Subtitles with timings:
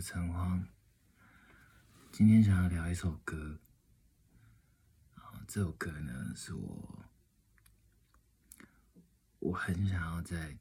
[0.00, 0.64] 是陈荒。
[2.12, 3.58] 今天想要聊一首歌，
[5.16, 7.04] 啊，这首歌呢是我
[9.40, 10.56] 我很想要在，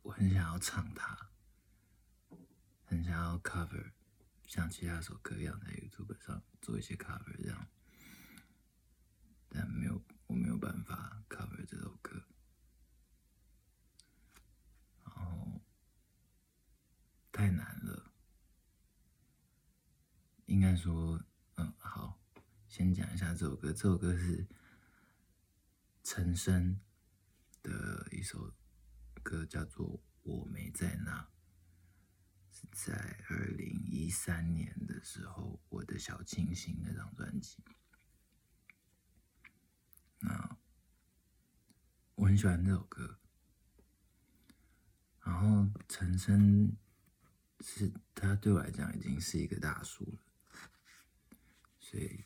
[0.00, 1.28] 我很想要唱它，
[2.86, 3.92] 很想要 cover，
[4.46, 7.68] 像其他首歌一样在 YouTube 上做一些 cover 这样，
[9.50, 12.24] 但没有，我没有办法 cover 这首歌。
[17.36, 18.12] 太难了，
[20.54, 21.20] 应该说，
[21.56, 22.16] 嗯，好，
[22.68, 23.72] 先讲一下这首歌。
[23.72, 24.46] 这首歌是
[26.04, 26.80] 陈升
[27.60, 28.54] 的一首
[29.24, 29.84] 歌，叫做
[30.22, 31.20] 《我没在那》，
[32.56, 32.94] 是在
[33.28, 37.58] 二零一三年的时候，我的小清新那张专辑。
[40.20, 40.56] 那
[42.14, 43.18] 我很喜欢这首歌，
[45.18, 46.76] 然后陈升。
[47.60, 50.18] 是他对我来讲已经是一个大叔了，
[51.94, 52.24] 对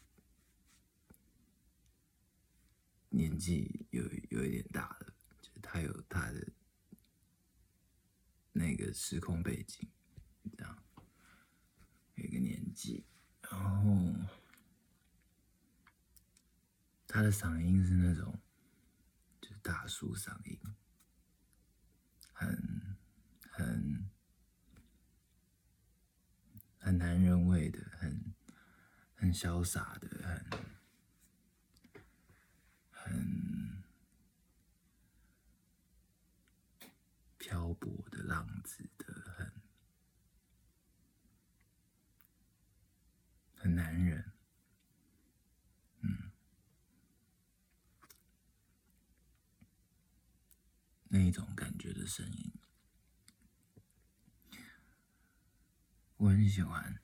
[3.10, 6.48] 年纪有有一点大了，就他有他的
[8.52, 9.86] 那个时空背景，
[10.56, 10.82] 这样
[12.14, 13.04] 有一个年纪，
[13.42, 14.14] 然后
[17.06, 18.40] 他的嗓音是那种
[19.38, 20.58] 就是大叔嗓音，
[22.32, 22.96] 很
[23.50, 24.08] 很。
[26.80, 28.27] 很男人味的，很
[29.20, 30.46] 很潇洒的，很
[32.90, 33.82] 很
[37.36, 39.52] 漂泊的浪子的，很
[43.56, 44.32] 很男人，
[46.00, 46.30] 嗯，
[51.08, 52.52] 那一种感觉的声音。
[56.18, 57.00] 我很喜欢，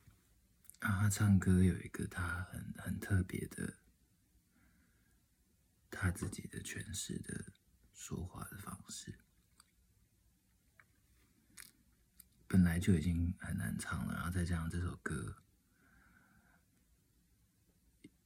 [0.92, 3.78] 他唱歌有一个他很很特别的，
[5.91, 7.53] 他自己的诠释的
[7.92, 9.19] 说话的方式，
[12.47, 15.42] 本来就已经很难唱了，然后再加上这首歌，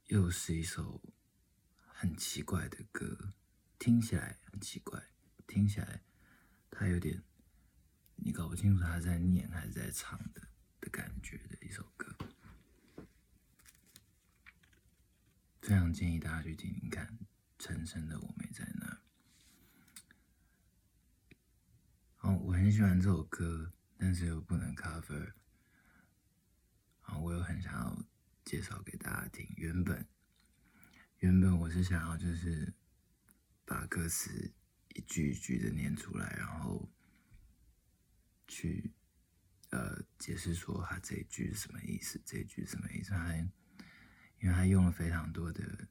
[0.07, 1.01] 又是一首
[1.87, 3.35] 很奇怪的歌，
[3.79, 5.11] 听起来很奇怪，
[5.47, 6.03] 听起来
[6.71, 7.23] 他有点，
[8.17, 10.49] 你搞不清楚他在念还是在唱的。
[10.81, 12.17] 的感觉的一首歌，
[15.69, 17.19] 非常建议大家去听听看
[17.59, 18.87] 陈升的《我没在那》。
[22.21, 25.35] 哦，我很喜欢这首歌，但是又不能 cover。
[27.03, 28.03] 啊，我又很想要
[28.47, 29.47] 介绍给大家听。
[29.59, 30.09] 原本，
[31.19, 32.73] 原本我是想要就是
[33.67, 34.51] 把歌词
[34.95, 36.89] 一句一句的念出来，然后
[38.47, 38.91] 去。
[39.69, 42.19] 呃，解释说他这一句是什么意思？
[42.25, 43.11] 这一句什么意思？
[43.11, 43.35] 他
[44.41, 45.89] 因为他用了非常多的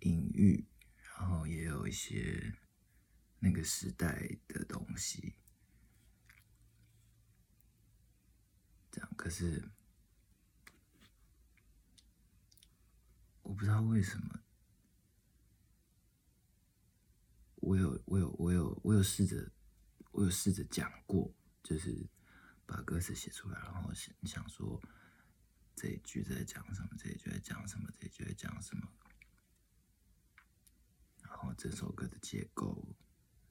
[0.00, 0.66] 隐喻，
[1.02, 2.54] 然后也有一些
[3.38, 5.34] 那个时代的东西，
[8.90, 9.10] 这样。
[9.16, 9.68] 可是
[13.42, 14.40] 我不知道为什么，
[17.56, 19.50] 我有，我有，我有，我有试着，
[20.12, 22.08] 我有试着讲过，就是。
[22.70, 24.78] 把歌词写出来，然后想想说
[25.80, 28.88] 这一句在讲什么，这一句在讲什么，这一句在讲什么，
[31.22, 32.96] 然后这首歌的结构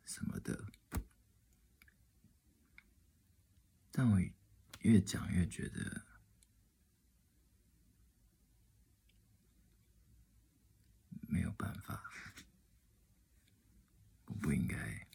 [0.03, 0.69] 什么的，
[3.93, 4.19] 但我
[4.81, 6.05] 越讲越觉得
[11.29, 12.03] 没有办法，
[14.25, 15.07] 我不应该，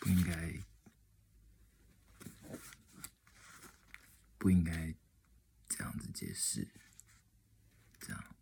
[0.00, 0.60] 不应该。
[4.38, 4.94] 不应该
[5.68, 6.68] 这样子解释，
[7.98, 8.36] 这样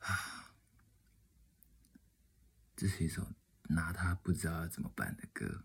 [0.00, 0.52] 啊，
[2.82, 3.24] 这是一首
[3.68, 5.64] 拿他不知道要怎么办的歌，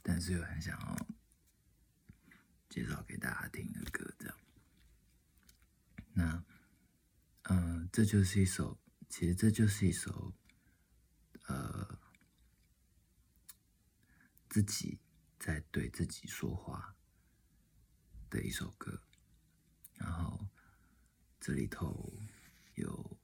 [0.00, 1.06] 但是又很想要
[2.70, 4.38] 介绍给大家听的歌，这样。
[6.12, 6.44] 那，
[7.50, 8.78] 嗯，这就是一首，
[9.08, 10.32] 其实这就是一首，
[11.48, 11.98] 呃，
[14.48, 15.00] 自己
[15.40, 16.94] 在对自己说话。
[18.30, 19.02] 的一首歌，
[19.96, 20.48] 然后
[21.38, 22.10] 这里头
[22.76, 23.18] 有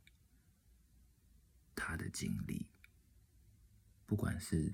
[1.75, 2.68] 他的经历，
[4.09, 4.73] 不管是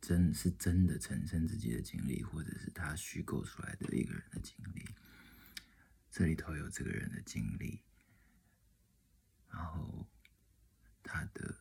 [0.00, 4.84] 真是真的陈升自己的经历，或者是他虚构出来的一个人的经历，
[6.10, 7.80] 这里头有这个人的经历，
[9.48, 10.04] 然后
[11.04, 11.56] 他的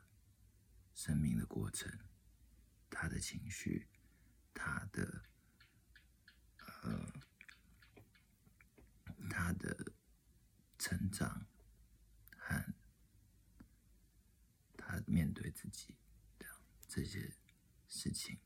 [0.96, 1.88] 生命的过程，
[2.90, 3.88] 他的情绪，
[4.52, 5.24] 他的
[6.82, 7.14] 呃
[9.30, 9.94] 他的
[10.80, 11.46] 成长
[12.36, 12.74] 和
[14.76, 15.94] 他面对自己
[16.96, 17.34] 这些
[17.88, 18.38] 事情，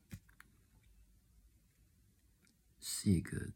[2.80, 3.52] 是一个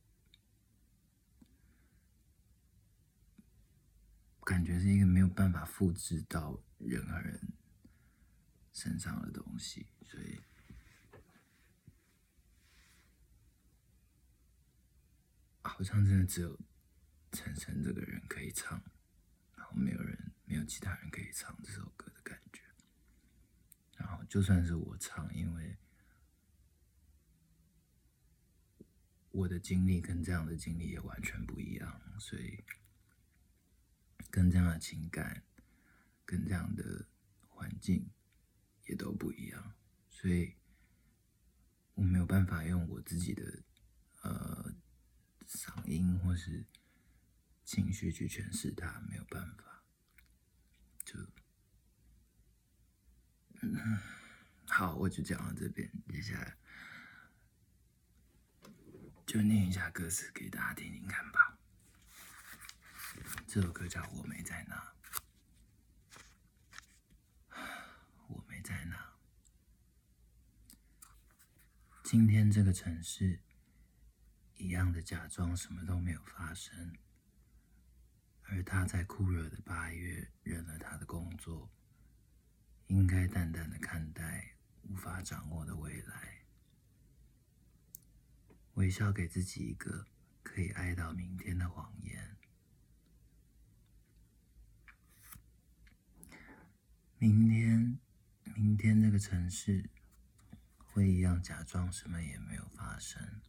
[4.45, 7.41] 感觉是一个没有办法复制到人和人
[8.75, 10.39] 身上的东西，所以。
[15.63, 16.61] 好像真的只有
[17.31, 18.79] 陈升这个人可以唱，
[19.57, 22.12] 然后没有人，没有其他人可以唱这首歌。
[24.33, 25.77] 就算是我唱，因为
[29.31, 32.65] 我的经历跟这样的经历也完全不一样，所以
[34.31, 35.45] 跟这样的情感，
[36.25, 37.07] 跟这样的
[37.47, 38.09] 环境
[38.87, 39.75] 也都不一样，
[40.09, 40.55] 所以
[41.93, 43.63] 我没有办法用我自己的
[44.23, 44.75] 呃。
[45.47, 46.65] 嗓音或是
[47.63, 49.85] 情绪去诠释它，没有办法。
[51.05, 51.19] 就，
[53.61, 53.77] 嗯，
[54.75, 56.57] 好，我就讲到这边，接下来
[59.27, 61.59] 就念一下歌词给大家听听看吧。
[63.47, 64.75] 这首歌叫《我没在那》，
[68.29, 69.13] 我没在那。
[72.03, 73.41] 今天这个城市。
[74.57, 76.97] 一样的假装什么都没有发生，
[78.45, 81.69] 而他在酷热的八月忍了他的工作，
[82.87, 86.45] 应该淡淡的看待无法掌握的未来，
[88.75, 90.07] 微笑给自己一个
[90.43, 92.37] 可以爱到明天的谎言。
[97.19, 97.99] 明天，
[98.57, 99.89] 明天那个城市
[100.77, 103.41] 会一样假装什么也没有发生。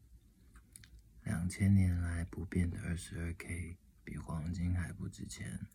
[1.23, 5.67] 两千年来不变的二十二 K，比黄金还不值钱。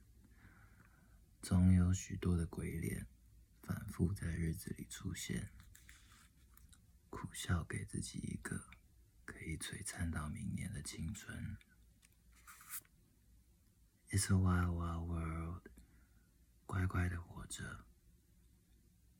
[1.42, 3.06] 总有许多的鬼脸，
[3.68, 5.50] 反复在日子里出现。
[7.10, 8.70] 苦笑给自己一个
[9.26, 11.58] 可以璀璨到明年的青春。
[14.08, 15.66] It's a wild, wild world，
[16.64, 17.84] 乖乖的活着。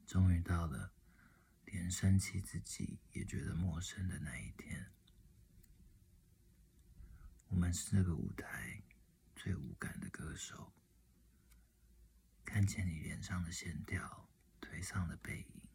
[0.06, 0.94] 终于到了
[1.66, 4.90] 连生气自己也觉得陌生的那一天。
[7.48, 8.82] 我们是这个舞台
[9.36, 10.72] 最无感的歌手。
[12.46, 14.27] 看见你脸上的线条，
[14.68, 15.66] 颓丧的背影，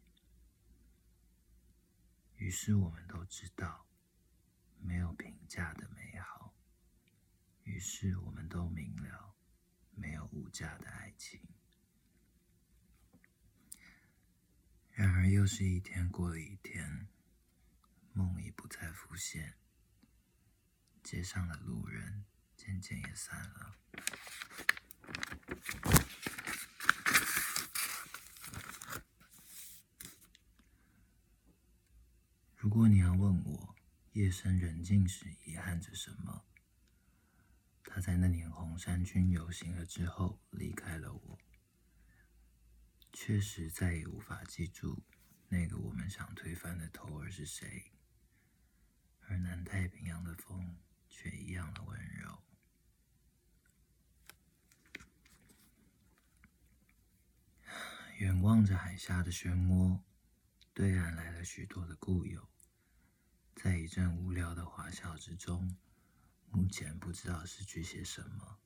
[2.36, 3.84] 于是我们都知道
[4.78, 6.54] 没有评价的美好。
[7.64, 9.34] 于是我们都明了
[9.90, 11.40] 没有无价的爱情。
[14.92, 17.08] 然而又是一天过了一天，
[18.12, 19.58] 梦已不再浮现。
[21.02, 22.24] 街上的路人
[22.56, 23.76] 渐渐也散了。
[32.74, 33.76] 如果你要问我，
[34.14, 36.44] 夜深人静时遗憾着什么？
[37.84, 41.38] 他在那年红衫军游行了之后离开了我，
[43.12, 45.04] 确实再也无法记住
[45.48, 47.92] 那个我们想推翻的头儿是谁。
[49.28, 50.76] 而南太平洋的风。
[51.08, 52.42] 却一样的温柔。
[58.18, 60.00] 远望着海下的漩涡，
[60.72, 62.48] 对岸来了许多的故友，
[63.54, 65.76] 在一阵无聊的华笑之中，
[66.50, 68.58] 目前不知道失去些什么。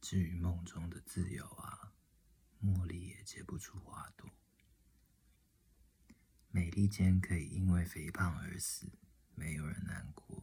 [0.00, 1.92] 至于梦中的自由啊，
[2.62, 4.28] 茉莉也结不出花朵。
[6.48, 8.90] 美丽间可以因为肥胖而死，
[9.34, 10.42] 没有人难过。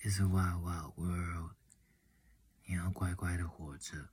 [0.00, 1.54] It's a wild, wild world。
[2.64, 4.10] 你要乖乖的活着。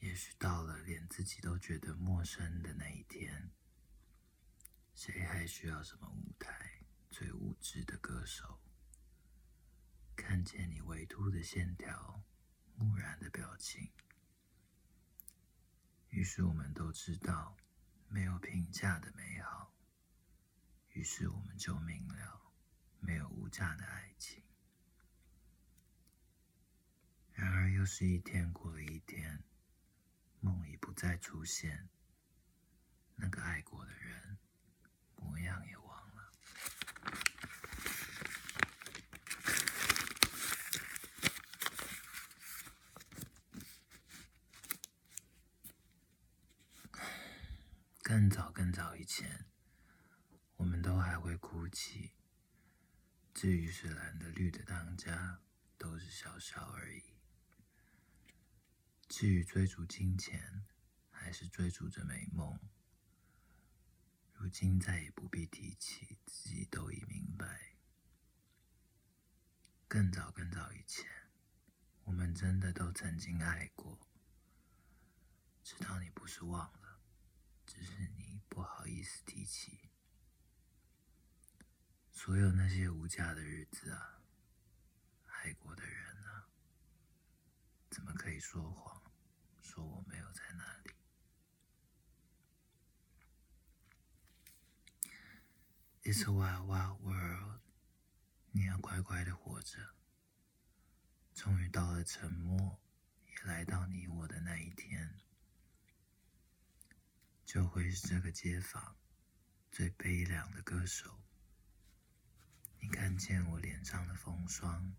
[0.00, 3.52] 也许到了连自己都觉得陌生的那一天，
[4.94, 6.84] 谁还需要什么舞台？
[7.10, 8.58] 最无知的歌手，
[10.16, 12.22] 看见你微凸的线条，
[12.76, 13.90] 木然的表情。
[16.08, 17.54] 于是我们都知道，
[18.08, 19.74] 没有评价的美好。
[20.92, 22.52] 于是我们就明了，
[23.00, 24.42] 没有无价的爱情。
[27.34, 29.42] 然而，又是一天过了一天，
[30.40, 31.88] 梦已不再出现，
[33.16, 34.38] 那个爱过的人，
[35.16, 36.32] 模样也忘了。
[48.72, 49.44] 更早以前，
[50.56, 52.12] 我们都还会哭泣。
[53.34, 55.42] 至于是蓝的、绿的当家，
[55.76, 57.02] 都是笑笑而已。
[59.10, 60.64] 至于追逐金钱，
[61.10, 62.58] 还是追逐着美梦，
[64.32, 67.76] 如今再也不必提起，自己都已明白。
[69.86, 71.06] 更早更早以前，
[72.04, 74.00] 我们真的都曾经爱过，
[75.62, 77.02] 直到你不是忘了，
[77.66, 79.88] 只是你不好意思提起。
[82.10, 84.20] 所有那些无价的日子啊，
[85.26, 86.46] 爱过的人啊，
[87.88, 89.10] 怎么可以说谎，
[89.62, 90.90] 说我没有在那里
[96.02, 97.60] ？It's a wild, wild world，
[98.50, 99.94] 你要乖乖的活着。
[101.34, 102.78] 终于到了沉默，
[103.26, 105.18] 也来到你我的那一天，
[107.52, 108.96] 就会是这个街坊
[109.70, 111.20] 最悲凉的歌手。
[112.80, 114.90] 你看见我脸上的风霜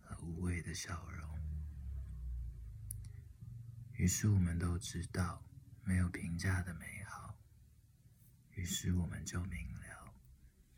[0.00, 1.38] 和无畏的笑容，
[3.92, 5.44] 于是我们都知道
[5.84, 7.38] 没有评价的美好，
[8.52, 10.14] 于是我们就明了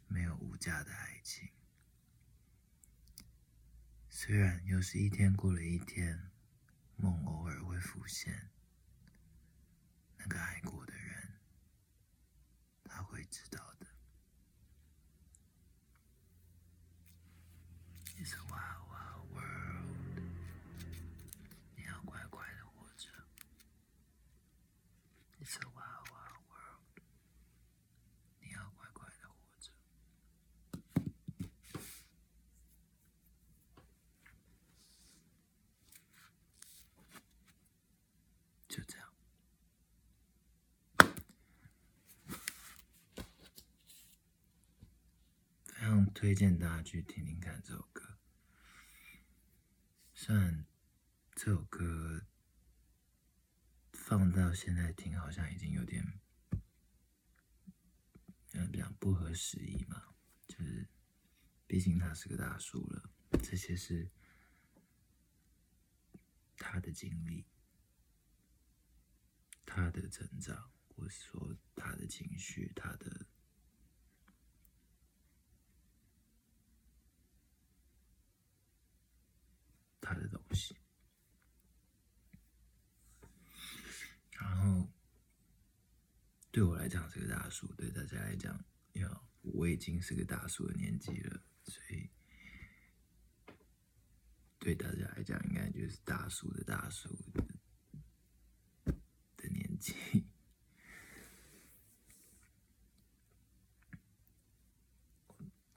[0.09, 1.49] 没有无价的爱情。
[4.09, 6.29] 虽然又是一天过了一天，
[6.97, 8.51] 梦偶尔会浮现，
[10.17, 11.00] 那个爱过的人，
[13.01, 13.59] 他会知道。
[18.19, 20.21] It's a wild, wild world。
[21.77, 23.09] 你要乖乖的活着。
[25.41, 27.01] It's a wild, wild world。
[28.43, 29.73] 你要乖乖的活着。
[38.69, 39.11] 就这样。
[45.81, 48.19] 非常推荐大家去听听看这首歌。
[50.13, 50.67] 虽然
[51.35, 52.27] 这首歌
[53.95, 56.21] 放到现在听，好像已经有点，
[58.53, 60.15] 嗯，比较不合时宜嘛。
[60.47, 60.87] 就是，
[61.67, 63.11] 毕竟他是个大叔了，
[63.43, 64.11] 这些是
[66.59, 67.47] 他的经历、
[69.65, 73.27] 他的成长，或是说他的情绪、他的。
[80.13, 80.77] 他的东西，
[84.33, 84.91] 然后
[86.51, 88.65] 对我来讲是个大叔，对大家来讲，
[88.95, 92.11] 要我已经是个大叔的年纪了，所以
[94.59, 97.09] 对大家来讲，应该就是大叔的大叔
[99.37, 99.95] 的年纪。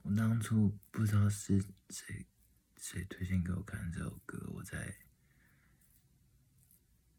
[0.02, 2.26] 我当初不知道是谁。
[2.84, 4.46] 谁推荐给我看这首歌？
[4.52, 4.94] 我在，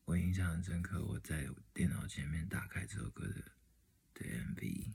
[0.05, 1.03] 我印象很深刻。
[1.03, 3.41] 我在电脑前面打开这首歌的
[4.13, 4.93] 的 MV，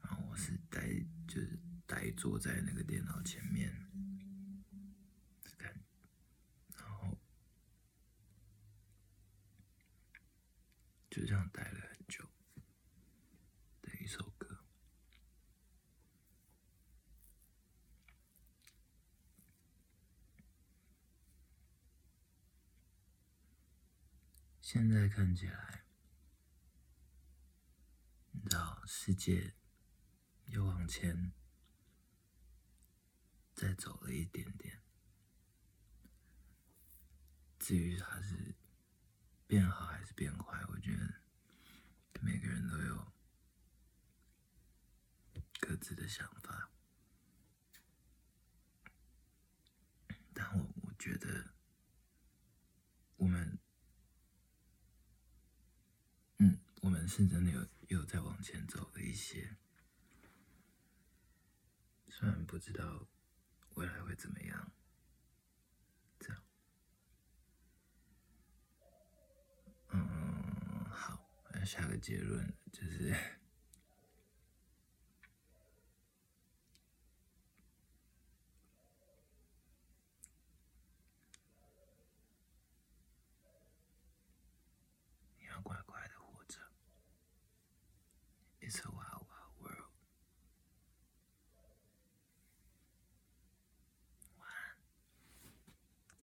[0.00, 1.58] 然后我是呆，就是
[1.88, 3.68] 呆坐在那个电脑前面，
[6.76, 7.18] 然后
[11.10, 12.24] 就这样待了很久
[13.82, 14.60] 的一首歌。
[24.74, 25.84] 现在看起来，
[28.32, 29.54] 你知道，世界
[30.46, 31.32] 又往前
[33.54, 34.82] 再走了一点点。
[37.56, 38.56] 至于它是
[39.46, 41.22] 变好还是变坏，我觉得
[42.20, 43.12] 每个人都有
[45.60, 46.68] 各自的想法。
[50.32, 51.54] 但我我觉得，
[53.18, 53.56] 我们。
[56.82, 59.56] 我是真的有有在往前走了一些，
[62.08, 63.06] 虽然不知道
[63.74, 64.72] 未来会怎么样，
[66.18, 66.42] 这样，
[69.88, 73.14] 嗯，好，那下个结论就是。